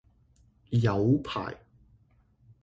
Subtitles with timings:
[0.81, 1.55] 有排